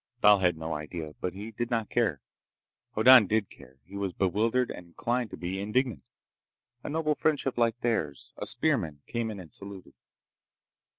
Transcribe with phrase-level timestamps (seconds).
[0.23, 2.21] Thal had no idea, but he did not care.
[2.95, 3.77] Hoddan did care.
[3.85, 6.01] He was bewildered and inclined to be indignant.
[6.83, 9.93] A noble friendship like theirs— A spearman, came in and saluted.